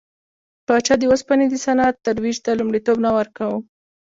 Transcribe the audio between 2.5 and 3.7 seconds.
لومړیتوب نه ورکاوه.